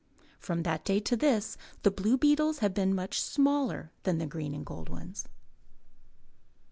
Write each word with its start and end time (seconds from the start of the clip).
From 0.39 0.63
that 0.63 0.83
day 0.83 0.99
to 1.01 1.15
this 1.15 1.57
the 1.83 1.91
blue 1.91 2.17
beetles 2.17 2.57
have 2.57 2.73
been 2.73 2.95
much 2.95 3.21
smaller 3.21 3.91
than 4.01 4.17
the 4.17 4.25
green 4.25 4.55
and 4.55 4.65
gold 4.65 4.89
ones. 4.89 5.27